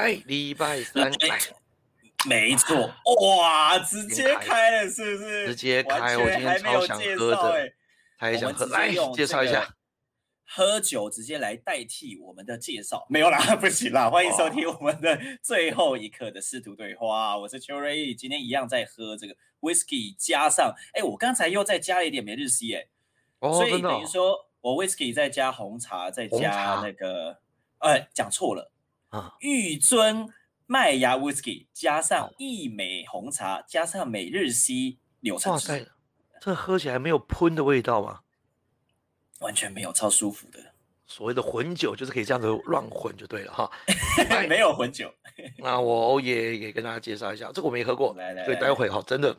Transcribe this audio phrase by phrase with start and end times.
[0.00, 1.38] 来礼拜三来，
[2.26, 2.90] 没错，
[3.20, 5.46] 哇，直接开了是不是？
[5.48, 7.72] 直接开，我今天超想喝的，
[8.18, 9.76] 他也想喝，来介绍一下。
[10.52, 14.10] 喝酒直接来代替我们的介绍，没有啦， 不行啦！
[14.10, 22.88] 欢迎收听我们的最后一刻的师徒对话，我是邱瑞，今天一样在喝这个 whisky，加上，哎，我刚才又再加了一点每日 C，哎，
[23.38, 27.38] 哦所以等于说我 whisky 再加红茶，再加那个，
[27.78, 28.72] 呃，讲错了
[29.10, 30.28] 啊，玉尊
[30.66, 35.92] 麦芽 whisky 加上一美红茶加上每日 C 柳橙汁，
[36.40, 38.20] 这喝起来没有喷的味道吗？
[39.40, 40.74] 完全没有，超舒服的。
[41.06, 43.68] 所谓的混酒就是可以这样子乱混就对了哈。
[44.48, 45.12] 没有混酒。
[45.58, 48.14] 那我也也跟大家介绍一下，这个我没喝过，
[48.44, 49.36] 所以待会哈，真的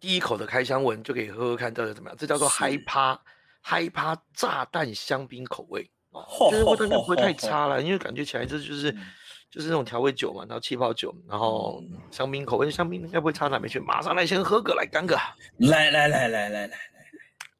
[0.00, 2.16] 第一口的开箱文就可以喝喝看，到底怎么样？
[2.18, 3.22] 这叫做嗨趴
[3.60, 6.03] 嗨趴炸弹香槟口味哦，
[6.50, 8.92] 就是味道应该不会太 差了，因为感觉起来这就是
[9.50, 13.78] 就是那种调味酒嘛，然后气泡酒，然后香槟口味，香槟应该不会差哪边去。
[13.80, 15.16] 马上来先喝个来干个，
[15.58, 16.76] 来来来来来来来。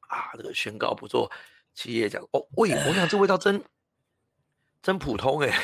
[0.07, 1.31] 啊，这个宣告不做
[1.73, 2.45] 企业奖哦。
[2.57, 3.63] 喂，我想这味道真
[4.83, 5.53] 真普通哎。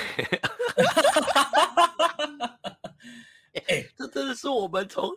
[3.68, 5.10] 哎，这真的是我们从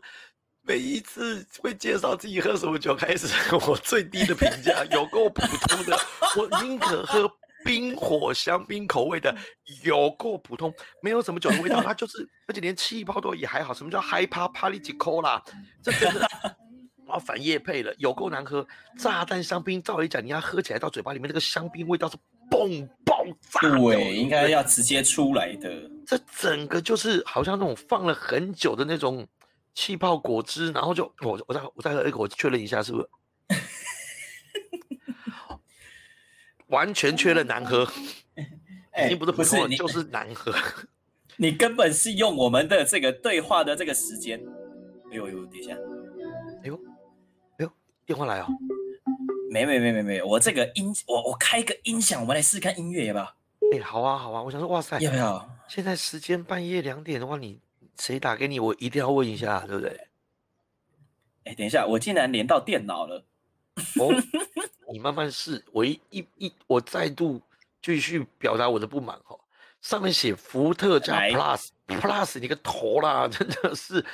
[0.63, 3.29] 每一次会介绍自己喝什么酒开始，
[3.69, 5.97] 我最低的评价，有够普通的。
[6.37, 7.31] 我宁可喝
[7.65, 9.35] 冰火香槟口味的，
[9.83, 13.73] 有够普通，没有什么酒的味道， 它就是，而且连气泡都也还好。
[13.73, 15.43] 什么叫 High Pa p a l i t i c o l a
[15.83, 16.29] 这真的。
[17.07, 18.67] 然后反叶配了，有够难喝。
[18.99, 22.17] 炸弹香槟，照理讲，你要喝起来到嘴巴里面那个香槟味道是
[22.51, 25.71] 嘣爆炸，对，应该要直接出来的。
[26.07, 29.27] 这整个就是好像那种放了很久的那种
[29.75, 33.09] 气泡果汁，然后就我我再我再喝一口，我确认一下是不是？
[36.75, 37.89] 完全缺了难喝，
[39.07, 40.53] 已经不是不是，就是难喝。
[41.39, 44.39] 你根本是用我们的这个对话的这个时间。
[45.11, 45.73] 哎呦呦，等一下，
[46.63, 46.75] 哎呦。
[47.59, 47.71] 哎呦
[48.05, 48.47] 电话来哦，
[49.51, 53.25] 没没没没没，我这个音我我开个音响，我们来试看音乐要不要？
[53.73, 55.49] 哎，好啊好啊，我想说哇塞，要不要？
[55.69, 57.61] 现在时间半夜两点的话，你
[57.99, 58.59] 谁打给你？
[58.61, 60.09] 我一定要问一下，对不对？
[61.45, 63.25] 哎，等一下，我竟然连到电脑了。
[64.01, 64.15] 哦，
[64.93, 67.41] 你慢慢试，我一一一，我再度
[67.83, 69.37] 继续表达我的不满哈。
[69.81, 74.05] 上面写伏特加 Plus，Plus 你个头啦， 真的是。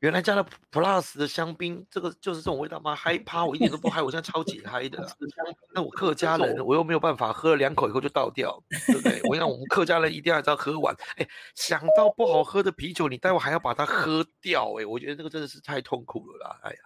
[0.00, 0.42] 原来加了
[0.72, 2.96] Plus 的香槟，这个就是这种味道吗？
[2.96, 5.06] 嗨趴，我一点都不嗨，我现在超级嗨的。
[5.74, 9.20] 那我客家人，我又没有办法喝了两口以后就倒掉，对不对？
[9.24, 10.96] 我想我们客家人一定要要喝完。
[11.16, 16.60] 哎，想到不好喝的啤酒，你待会还要把它喝掉，哎，我觉得这个真的是太痛苦了啦！
[16.62, 16.78] 哎呀，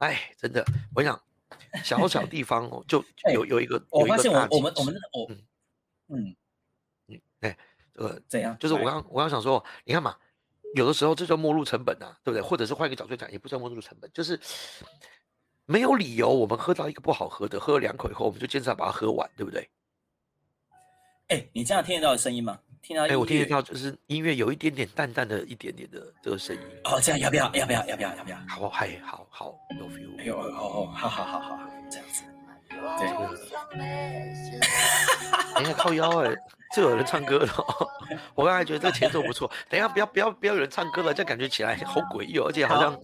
[0.00, 0.62] 哎，真的，
[0.94, 1.18] 我想
[1.82, 3.02] 小小地方哦，就
[3.32, 5.44] 有有一个，我发现我我们我们我嗯
[6.08, 6.36] 嗯
[7.08, 7.56] 嗯，哎，
[7.94, 8.54] 呃，怎样？
[8.58, 10.16] 就是我刚我刚想说，你看嘛。
[10.76, 12.40] 有的时候这叫末路成本呐，对不对？
[12.40, 14.38] 或者是换一个角度讲，也不叫末路成本，就是
[15.66, 19.68] 没有理由我们喝到一个不好喝的，喝了两口以后，我们就坚持要把它喝完，对不对？
[21.26, 22.60] 哎，你这样听得到声音吗？
[22.82, 23.06] 听到？
[23.06, 26.62] 哎，我听得到，就是音乐有一点点淡淡的一点点的这个声音。
[26.84, 27.44] 哦，这样要不要？
[27.54, 27.86] 要不要？
[27.86, 28.16] 要不要？
[28.16, 28.36] 要不要？
[28.48, 30.18] 好，嗨，好好有 feel。
[30.18, 31.58] 哎呦，哦哦，好好好好，
[31.90, 32.24] 这样子。
[32.98, 33.08] 对。
[35.54, 36.34] 等一下靠腰哎。
[36.72, 37.52] 就有人唱歌了，
[38.36, 39.50] 我刚才觉得这个节奏不错。
[39.68, 42.96] 等一下，不要不要不要有人唱歌了，这感觉起来好诡异哦，而且好像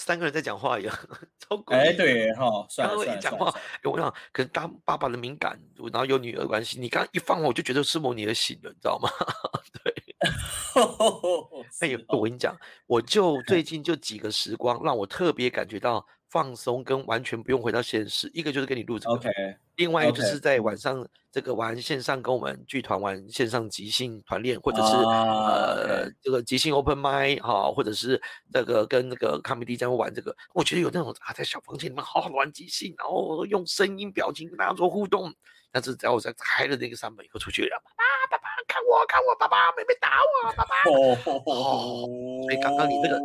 [0.00, 0.96] 三个人在讲话一样，
[1.40, 1.88] 超诡异。
[1.88, 5.60] 哎，对哈，刚刚一讲话，我想可能当爸爸的敏感，
[5.92, 9.10] 然后有女儿关系，你刚刚一放我就觉得是某女儿醒了，你知道吗？
[9.82, 9.92] 对。
[11.80, 16.06] 哎呦，我跟你讲，我就最近就几个时光，让我特别感觉到。
[16.30, 19.30] 放松跟完全不用回到现实，一个就是跟你录这个，
[19.76, 28.20] 另外一个就是在晚上这个玩线上跟我们剧团玩线上即兴团练，或者是呃这个即兴 open m i 哈，或者是
[28.52, 35.32] 这个跟那个 comedy 这样玩这个，我觉得有那种啊在小房间里面好好玩即兴，然后用声音表情跟大家做互动。
[35.70, 42.08] 但是只要我在开了那个扇门以后出去了，啊爸爸爸看我看我，爸爸妹妹打我，爸爸 哦，
[42.44, 43.18] 所以刚刚你这个。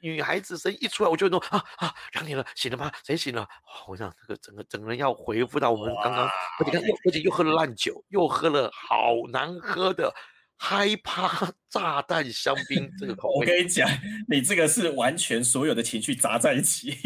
[0.00, 2.90] 女孩子声音一出来，我就那种啊啊，两点了，醒了吗？
[3.04, 3.46] 谁醒了？
[3.86, 6.28] 我想这个整个整个人要回复到我们刚刚，
[6.58, 10.12] 而且又而且又喝了烂酒，又喝了好难喝的
[10.60, 13.34] 害怕炸弹香槟这个口味。
[13.38, 13.88] 我跟你讲，
[14.28, 16.96] 你这个是完全所有的情绪砸在一起。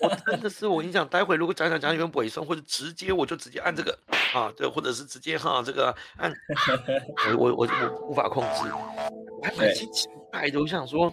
[0.00, 3.98] 我真的是，我跟你讲，待会如果讲讲讲有点尾声，或者直接我就直接按这个
[4.32, 6.32] 啊，对或者是直接哈这个按，
[7.36, 9.88] 我我我我无法控制，我还蛮期
[10.30, 11.12] 待的，我想说。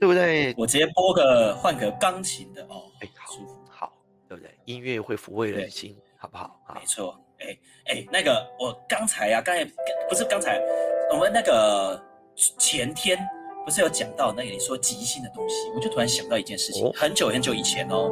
[0.00, 0.54] 对不对？
[0.56, 3.92] 我直接播个换个钢琴的哦，哎，舒服，好，
[4.28, 4.54] 对不对？
[4.64, 6.60] 音乐会抚慰人心，好不好？
[6.74, 7.56] 没错，哎
[7.86, 9.64] 哎，那个我刚才啊，刚才
[10.08, 10.60] 不是刚才，
[11.10, 12.02] 我们那个
[12.58, 13.18] 前天
[13.64, 18.10] 不是有讲到那个你说即兴的东西，我就突然想到一件事情，很久很久以前哦，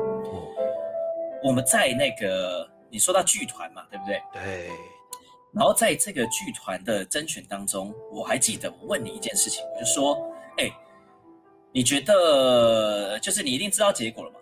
[1.43, 4.23] 我们在那个你说到剧团嘛，对不对？
[4.33, 4.71] 对。
[5.55, 10.17] 然后在这个剧团的甄选当中，我还记得我问你一件事情，我就说，
[10.57, 10.71] 哎，
[11.73, 14.37] 你觉得就是你一定知道结果了嘛？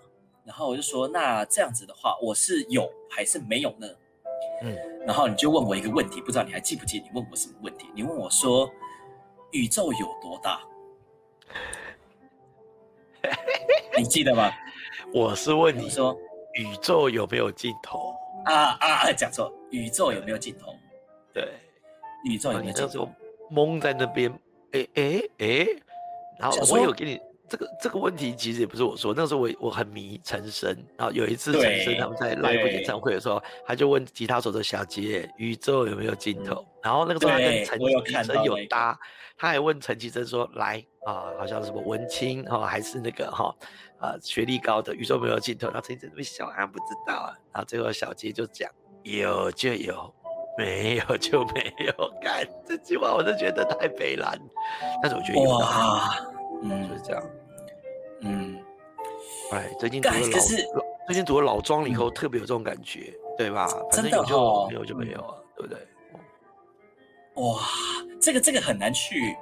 [0.44, 3.86] 然后我就说，那这样子的话，我是有还是没有呢？
[4.62, 6.98] 嗯，然后你就问我一个问题，不知道你还记不记？
[6.98, 7.86] 你问我什么问题？
[7.94, 8.68] 你问我说，
[9.52, 10.60] 宇宙有多大？
[13.96, 14.50] 你记得吗？
[15.14, 16.16] 我是问你说，
[16.54, 18.14] 宇宙有没有尽头？
[18.44, 19.12] 啊啊！
[19.12, 20.74] 讲错，宇宙有没有尽头？
[21.32, 21.52] 对，
[22.24, 23.08] 宇宙有没有尽头？
[23.50, 24.32] 蒙在那边，
[24.72, 25.66] 哎哎哎，
[26.40, 27.20] 然后我有给你。
[27.50, 38.96] 这个这个问题其实也不是我说，那时候我我很迷陈升，然后有一次陈升他们在 live 演唱会的时候，他就问吉他手的小杰宇宙有没有尽头，然后那个时候他跟陈绮贞有搭，
[39.36, 43.52] 他还问陈绮贞说来啊，好像什么文青哈，还是那个哈
[43.98, 48.70] 啊学历高的宇宙没有尽头，然后陈绮贞被笑，啊不知道啊，然后最后小杰就讲
[49.02, 50.14] 有就有，
[50.56, 54.38] 没有就没有， 看这句话我都觉得太悲蓝，
[55.02, 56.16] 但是我觉得有哇，
[56.62, 57.22] 嗯就是这样。
[58.22, 58.62] 嗯，
[59.52, 60.28] 哎，最近读了老，
[61.06, 63.66] 最近读了老庄了以后，特别有这种感觉，对吧？
[63.90, 65.80] 反正有就没有就没有啊，对不对？
[67.36, 67.60] 哇，
[68.20, 69.34] 这个这个很难去，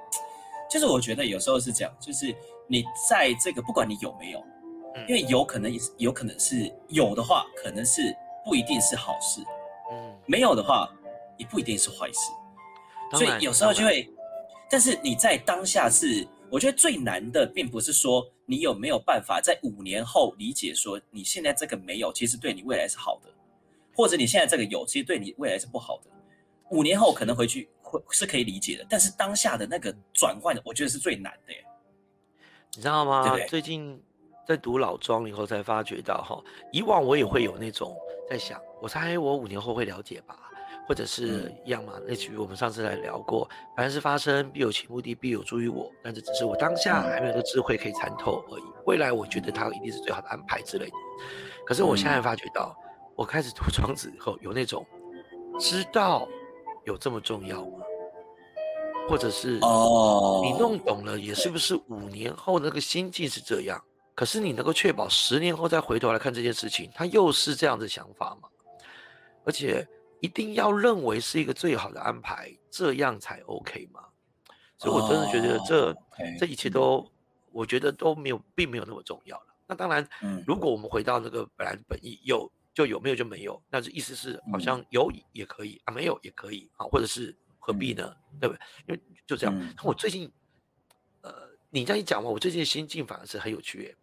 [0.71, 2.33] 就是我觉得有时候是这样，就是
[2.69, 4.45] 你在这个不管你有没有，
[5.09, 8.01] 因为有可能也是有可能是有的话，可能是
[8.45, 9.41] 不一定是好事，
[9.91, 10.89] 嗯，没有的话
[11.37, 12.31] 也不一定是坏事，
[13.17, 14.09] 所以有时候就会，
[14.71, 16.25] 但是你在当下是。
[16.51, 23.31] 我觉得最难的，并不是说你有没有办法在五年后理解说你现在这个没有，其实对你未来是好的，
[23.95, 26.11] 或者你现在这个有，其实对你未来是不好的。
[26.71, 31.53] 五年后可能回去会是可以理解的，但是当下的那个转换，我觉得是最难的。
[32.77, 33.37] 你知道吗？
[33.49, 34.01] 最近
[34.47, 36.43] 在读老庄以后才发觉到，哈，
[36.73, 37.97] 以往我也会有那种
[38.29, 40.48] 在想，我猜我五年后会了解吧。
[40.89, 43.47] 或者是一样嘛，类似于我们上次来聊过，
[43.77, 48.63] 凡事发生必有其目的，必有助于我，但这只是我当下还没有个智慧可以参透而已。
[48.87, 50.93] 未来我觉得它一定是最好的安排之类的。
[51.67, 52.75] 可是我现在发觉到，
[53.15, 54.83] 我开始读庄子以后，有那种
[55.61, 56.27] 知道
[56.87, 57.85] 有这么重要吗？
[59.07, 63.79] 或者是哦，你弄懂了，也是不是五年后那个心境是这样？
[64.15, 68.49] 可是你能够确保十年后再回头来看这件事情，它又是这样的想法吗？
[69.45, 69.87] 而且。
[70.21, 74.05] 一定要认为是一个最好的安排，这样才 OK 吗？
[74.77, 75.97] 所以我真的觉得这
[76.39, 77.11] 这一切都，
[77.51, 79.47] 我觉得都没有，并没有那么重要了。
[79.67, 80.09] 那当然，
[80.47, 88.15] 如果我们回到那个本来本意，有就有，没有就没有，那是意思是好像有也可以啊，没有也可以啊，或者是何必呢？
[88.41, 88.61] 对不对？
[88.87, 89.75] 因为就这样。
[89.83, 90.31] 我最近，
[91.23, 91.33] 呃，
[91.71, 93.97] 你这样一讲嘛，我最近的心境反而是很有趣。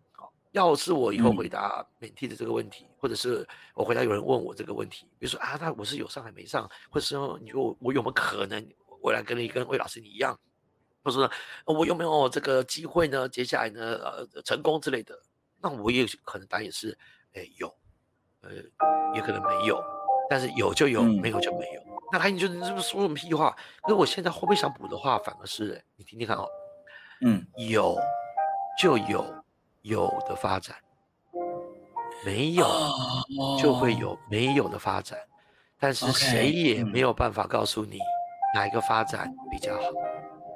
[0.55, 8.65] 要是我以后回答免提的这个问题，或者是我回答有人问我这个问题，比如说啊，那我是有上还没上，或者说你说我有没有可能
[9.01, 10.33] 未来跟你跟魏老师你一样，
[11.03, 11.29] 或者说
[11.65, 13.27] 我有没有这个机会呢？
[13.27, 15.13] 接下来呢，呃，成功之类的，
[15.61, 16.97] 那我也可能答也是，
[17.33, 17.67] 哎，有，
[18.39, 18.51] 呃，
[19.13, 19.83] 也可能没有，
[20.29, 21.81] 但是有就有，没有就没有。
[22.13, 23.53] 那他你就这么说什么屁话？
[23.81, 26.47] 可是我现在后面想补的话，反而是，你听听看哦，
[27.25, 27.97] 嗯，有
[28.81, 29.25] 就有。
[29.85, 30.75] 有的发展，
[32.25, 32.65] 没有
[33.61, 35.15] 就会有没有的发展，
[35.79, 37.99] 但是谁也没有办法告诉你
[38.55, 39.81] 哪一个发展比较好。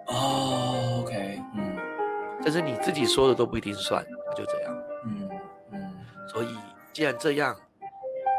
[0.07, 1.77] 哦，OK，嗯，
[2.43, 4.03] 但是你自己说的都不一定算，
[4.35, 4.75] 就这样。
[5.05, 5.29] 嗯
[5.73, 5.91] 嗯，
[6.27, 6.47] 所以
[6.91, 7.55] 既然这样，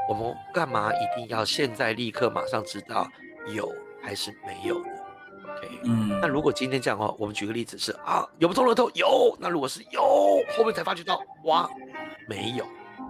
[0.08, 3.06] 我们干嘛一定要现在立刻马上知道
[3.54, 4.99] 有还是没有呢？
[5.84, 10.02] 嗯，那如果今天这样的话，我们举个例子是啊，有不中乐透有，那如果是有，
[10.56, 11.68] 后面才发觉到哇，
[12.28, 12.64] 没有，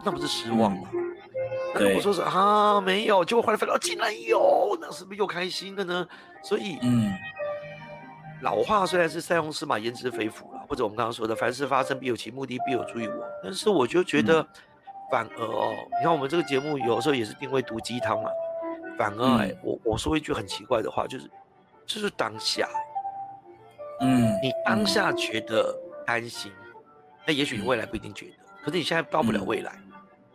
[0.04, 0.88] 那不是失望吗？
[1.74, 6.06] 那如果说是啊没有，结果后来发现竟然有，那是不是又开心了呢？
[6.42, 7.12] 所以，嗯，
[8.42, 14.46] 老话虽然是塞翁失马焉知非福了，或者我们刚刚说的凡事发生必有其目的，必有助于我，但是我就觉得
[15.10, 18.30] 反而哦，你看我们这个节目有时候也是定位毒鸡汤嘛，
[18.96, 21.28] 反而哎，我我说一句很奇怪的话，就是。
[21.92, 22.68] 就是当下，
[24.00, 26.52] 嗯，你当下觉得担心，
[27.26, 29.76] 那也许你未来不一定觉得，可是你现在到不了未来，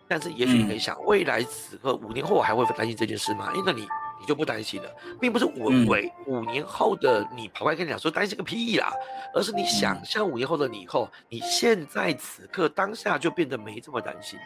[0.06, 3.54] 但是也许你可以想，未来此刻五年后我还会担心这件事吗？
[3.56, 3.88] 因为你
[4.20, 4.90] 你就不担心了，
[5.22, 8.92] 并不是我为五年后的你跑过来跟你讲说担心个屁啦，
[9.34, 14.46] 而是你想象五年后的你以后，你现在此刻当下就变得没这么担心了，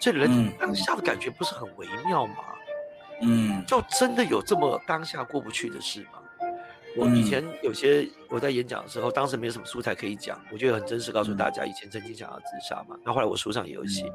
[0.00, 2.36] 所以人当下的感觉不是很微妙吗？
[3.20, 6.22] 嗯，就真的有这么当下过不去的事吗？
[6.96, 12.96] 我以前有些我在演讲的时候，当时没有什么素材可以讲，我就很真实告诉大家，以前曾经想要自杀嘛。
[13.04, 14.10] 那后来我书上也有写。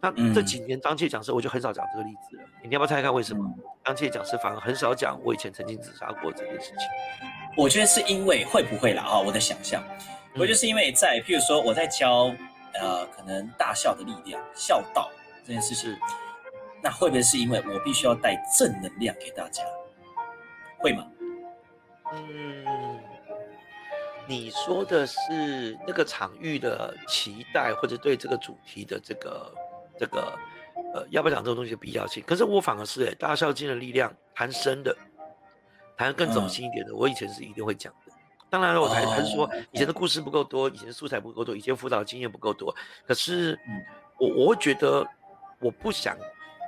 [0.00, 2.42] 那这几年当届讲师，我就很少讲这个例子了。
[2.62, 3.44] 你要不要猜猜看为什么？
[3.84, 6.78] 当届讲师反而很少讲我以前曾经自杀过这件事情。
[7.56, 9.20] 我觉得是因为会不会啦啊？
[9.20, 9.82] 我的想象，
[10.34, 12.34] 我觉得是因为在譬如说我在教
[12.80, 15.10] 呃可能大笑的力量、孝道
[15.46, 15.94] 这件事情，
[16.82, 19.62] 那会不会是因为我必须要带正能量给大家？
[20.78, 21.06] 会吗？
[22.12, 23.00] 嗯，
[24.28, 29.54] 你说的是那个场域的期待，或者对这个主题的这个
[29.98, 30.38] 这个
[30.94, 32.22] 呃，要不要讲这个东西的必要性？
[32.26, 34.96] 可是我反而是哎，大孝经的力量谈深的，
[35.96, 38.12] 谈更走心一点的，我以前是一定会讲的。
[38.50, 42.74] 当然了，我还还是说以前的故事不够多，以前的素材不够多，以前辅导经验不够多。
[43.06, 43.58] 可是
[44.18, 45.06] 我我会觉得，
[45.58, 46.14] 我不想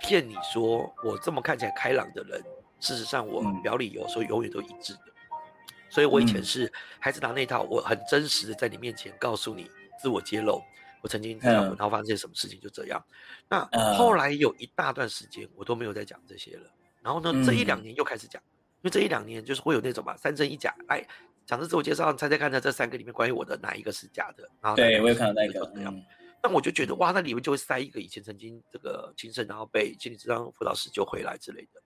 [0.00, 2.42] 骗你说我这么看起来开朗的人，
[2.80, 5.13] 事实上我表里有时候永远都一致的。
[5.94, 9.70] 所以，我以前是还是拿那套，我很真实的在你面前告诉你，
[10.02, 10.60] 自我揭露，
[11.00, 13.00] 我曾经这样，然后发生些什么事情，就这样。
[13.48, 16.68] 那后来有一大段时间，我都没有再讲这些了。
[17.00, 18.42] 然后呢，这一两年又开始讲，
[18.82, 21.06] 因为这一两年就是会有那种嘛，三真一假，哎
[21.46, 24.50] 讲的自我介绍，猜猜看，在这三个里面，关于我的哪一个是假的？
[24.60, 25.94] 然后对我也看到那个。
[26.42, 31.80] 那我就觉得哇，那里面就会塞一个以前曾经这个亲身，然后被心理治疗辅导师救回来之类的。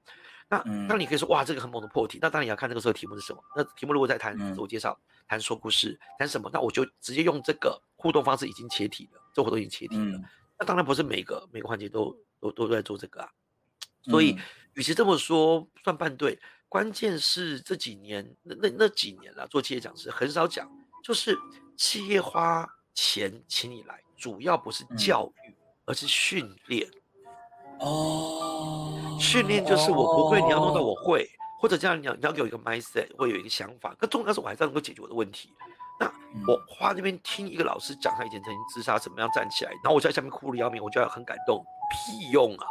[0.49, 2.19] 那那你可以说哇，这个很猛的破题。
[2.21, 3.43] 那当然也要看那个时候题目是什么。
[3.55, 10.19] 那题目如果在谈自我介绍、谈说故事、谈什么，那我就直接用这个互动方式已经切题了，这活动已经切题了。
[10.59, 13.29] 那当然不是每个每个环节都都都在做这个啊。
[14.03, 14.39] 所以，
[14.75, 16.39] 与其这么说，算半对。
[16.71, 20.71] 关键是这几年那那那几年了，做企业讲师很少讲，
[21.03, 21.35] 就是
[21.79, 25.55] 企业花钱请你来，主要不是教育，
[25.87, 26.87] 而是训练。
[27.81, 28.78] 哦，
[29.19, 31.29] 训练就是我不会，你要弄到我会，
[31.61, 33.95] 或者这样你要你要给我一个 mindset，会有一个想法。
[33.99, 35.51] 可重要是我还是要能够解决我的问题。
[36.01, 36.07] 那
[36.47, 42.67] 我花这边听一个老师讲他以前曾经自杀怎么样站起来，然后我在下面哭的要命，我就要很感动，屁用啊！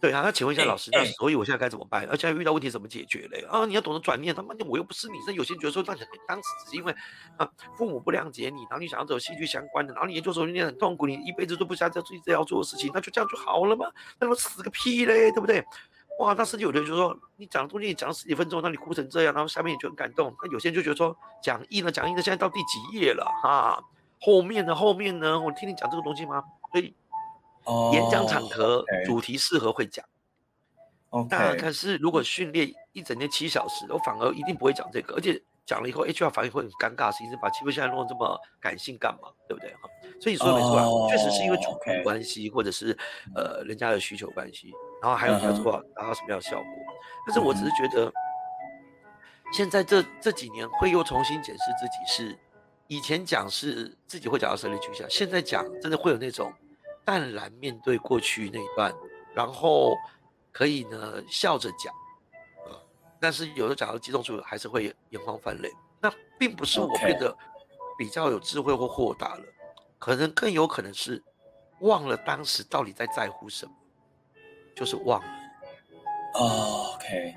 [0.00, 2.06] 对啊，那请问一下老师，那所以我现在该怎么办？
[2.08, 3.44] 而且遇到问题怎么解决嘞？
[3.50, 4.32] 啊，你要懂得转念。
[4.32, 5.18] 他妈的，我又不是你。
[5.26, 6.94] 那有些人觉得说，那你当时只是因为
[7.36, 13.86] 啊，父母不谅解你，然后你想要走戏剧相关的，然后你研究所念很痛苦，你一辈子都不想再做这要做的事情，那就这样就好了嘛？
[14.20, 15.64] 那么死个屁嘞，对不对？
[16.20, 20.32] 哇，那甚至有的人就说，你讲的东西你讲了十几分钟，那你哭成这样，然后下面也就很感动。
[20.42, 23.82] 那有些人就觉得说，讲义呢，讲义呢，现在到第几页了哈？
[24.20, 24.74] 后面呢？
[24.74, 25.38] 后面呢？
[25.40, 26.42] 我听你讲这个东西吗？
[26.72, 26.92] 所以，
[27.92, 30.04] 演讲场合主题适合会讲。
[31.30, 37.10] 那可是，如果训练一整天七小时，我反而一定不会讲这个，而且讲了以后，HR 反而会很尴尬。
[37.16, 39.30] 是因为，把气氛现在弄得这么感性干嘛？
[39.48, 39.70] 对不对？
[39.74, 39.88] 哈，
[40.20, 42.96] 所以说没错，确实是因为主题关系，或者是
[43.34, 44.70] 呃人家的需求关系，
[45.00, 46.66] 然后还有你要做到达到什么样的效果。
[47.26, 48.12] 但是我只是觉得，
[49.54, 52.38] 现在这这几年会又重新检视自己，是
[52.86, 56.52] 以前讲是自己会讲到生理取向，现在讲真的会有那种
[57.08, 58.94] 淡然面对过去那一段，
[59.32, 59.96] 然后。
[60.50, 61.94] 可以呢，笑着讲，
[63.20, 65.70] 但是有的讲到激动处，还是会眼眶泛泪。
[66.00, 67.36] 那并不是我变得
[67.96, 69.44] 比较有智慧或豁达了，
[70.00, 71.22] 可能更有可能是
[71.80, 73.72] 忘了当时到底在在乎什么，
[74.74, 75.28] 就是忘了。
[76.32, 77.36] OK，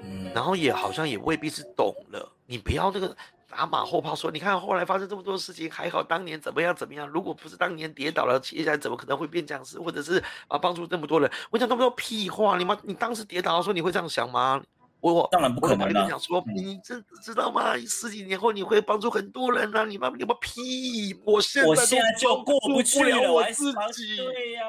[0.00, 3.14] 嗯，然后也好像也未必是懂了，你不要那个。
[3.56, 7.06] 打马后炮说：“你看，后来发生这么多事情，还好当年怎么样怎么样？
[7.06, 11.30] 如果不是当年跌倒了，接下来怎么可能会变僵尸，或者是啊帮助这么多人？
[11.50, 14.60] 我讲那么多屁话，你妈，你当时跌倒的时候你会这样想吗？
[14.98, 16.08] 我当然不可能的。
[16.08, 17.76] 讲说，你知知道吗？
[17.78, 19.84] 十几年后你会帮助很多人啊！
[19.84, 21.14] 你妈，你妈屁！
[21.24, 24.16] 我现在我现在就过不去了，我自己。
[24.16, 24.64] 对呀，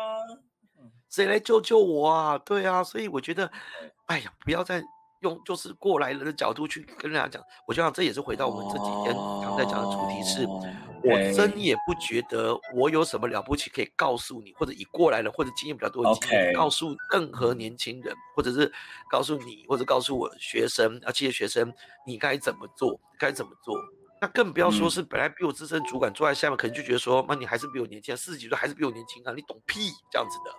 [1.09, 2.37] 谁来救救我啊？
[2.37, 3.51] 对啊，所以我觉得，
[4.05, 4.83] 哎呀，不要再。”
[5.25, 18.71] 用就是过来人的角度去跟人家讲，我就想这也是回到我们这几天常在讲的主题是，我真也不觉得我有什么了不起可以告诉你，或者以过来人或者经验比较多的经验告诉任何年轻人，或者是
[19.09, 21.73] 告诉你或者告诉我学生，啊，这些学生
[22.05, 23.75] 你该怎么做，该怎么做，
[24.21, 30.51] 那更不要说是本来比我资深主管坐在下面，可能就觉得说，那你还是比我年轻，四十几岁还是比我年轻啊，你懂屁这样子的。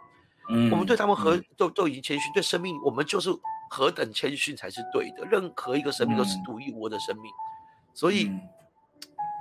[0.48, 3.30] 嗯，我们对他们和都都已经谦虚，对生命我们就是。
[3.68, 5.24] 何等谦逊才是对的？
[5.24, 7.30] 任何一个生命都是独一无二的生命，
[7.92, 8.30] 所以，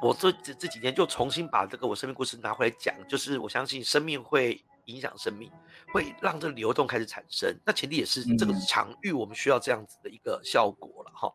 [0.02, 5.52] 我这这这几天就重新把这个我生命故事拿回来讲，就是我相信生命会影响生命，
[5.94, 7.56] 会让这流动开始产生。
[7.66, 11.32] 那前提也是这个场域，我们需要这样子的一个效果了哈。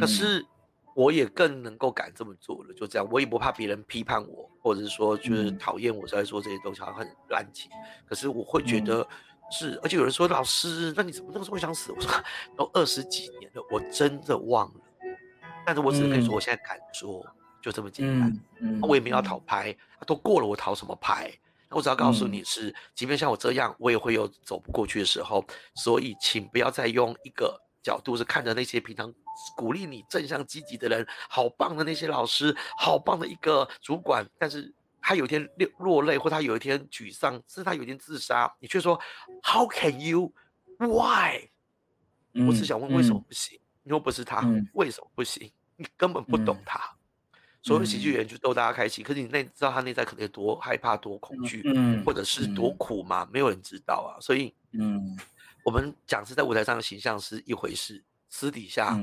[0.00, 0.44] 可是
[0.94, 7.70] 我也更能够敢这么做了，就这样，我也不怕别人批判我，或者是说就是讨厌我在说这些东西好像很乱情。
[8.04, 9.06] 可是我会觉得。
[9.52, 11.92] 是，而且有人说老师，那你怎么那个时候会想死？
[11.92, 12.10] 我说
[12.56, 14.80] 都二十几年了，我真的忘了，
[15.66, 17.24] 但是我只能跟你说，我现在敢说，
[17.62, 18.32] 就这么简单。
[18.60, 21.30] 嗯，我也没有要讨牌，都过了，我讨什么牌？
[21.68, 25.42] 我只要告诉你是，即便像我这样，我也会有走不过去的时候。
[25.74, 29.10] 所以，请不要再用一个角度是看着那些平常
[29.56, 34.70] 鼓励你正向积极的人，好棒的那些老师，好棒的一个主管，但是
[35.02, 35.46] 他有一天
[35.78, 38.98] 落落泪，或他有一天沮丧，甚至他有一天自杀，你却说
[39.42, 40.32] How can you?
[40.78, 41.48] Why？
[42.46, 43.60] 我只想问为什么不行？
[43.82, 44.40] 你又不是他，
[44.74, 45.50] 为什么不行？
[45.76, 46.80] 你根本不懂他。
[47.62, 51.62] 所有喜剧演员就逗大家开心，可是你内知道他内在可能有多害怕、多恐惧，
[52.04, 53.28] 或者是多苦吗？
[53.32, 54.18] 没有人知道啊。
[54.20, 55.16] 所以，嗯，
[55.64, 58.98] 我们讲是在舞台上的形象是一回事，私底下。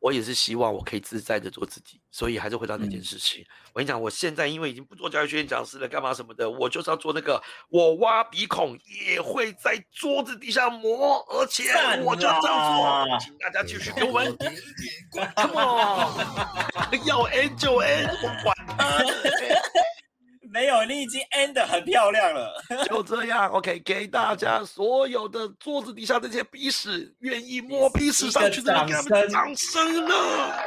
[0.00, 3.44] 我也是希望我可以自在的做自己，所以还是回到那件事情。
[3.72, 8.76] 我跟你讲，我现在因为已经不做教育学院讲师了，干嘛什么的，我就是要做那个，我挖鼻孔
[9.08, 11.70] 也会在桌子底下磨，而且
[12.02, 19.04] 我就这样做，请大家继续给我们点点 e on， 要 N 就 N，我管 他。
[20.52, 22.52] 没有，你已经 end 的很漂亮了。
[22.90, 30.60] 就这样，OK，给大家所有的桌子底下这些鼻屎，愿意摸鼻屎上去的人，给他们掌声了。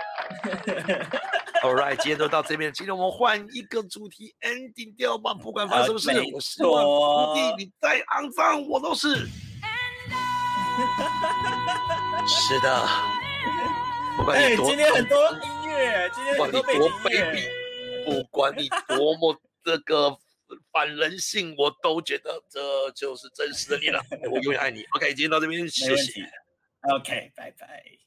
[1.64, 9.16] All right，今天就到这边，今天我们换一个主题 ending 掉吧，不管发生什么事，我希望徒弟你再肮脏，我都是。
[12.26, 12.88] 是的。
[14.16, 16.84] 不管你多，今天很多音乐，今天很多背景
[17.36, 17.44] 音
[18.06, 19.36] 不管你多么。
[19.64, 20.18] 这个
[20.72, 24.02] 反人性，我都觉得这就是真实的你了。
[24.30, 24.84] 我永远爱你。
[24.96, 26.22] OK，今天到这边，谢谢。
[26.94, 28.04] OK，拜拜。